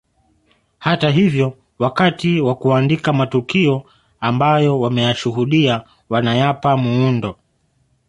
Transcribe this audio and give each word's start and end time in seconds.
Hata 0.79 1.09
hivyo 1.09 1.57
wakati 1.79 2.41
wa 2.41 2.55
kuandika 2.55 3.13
matukio 3.13 3.83
ambayo 4.19 4.79
wameyashuhudia 4.79 5.83
wanayapa 6.09 6.77
muundo 6.77 7.37